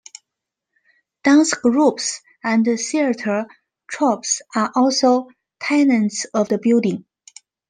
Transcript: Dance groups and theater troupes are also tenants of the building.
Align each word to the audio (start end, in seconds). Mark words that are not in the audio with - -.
Dance 1.23 1.53
groups 1.53 2.21
and 2.43 2.65
theater 2.65 3.45
troupes 3.87 4.41
are 4.55 4.71
also 4.75 5.29
tenants 5.59 6.25
of 6.33 6.49
the 6.49 6.57
building. 6.57 7.05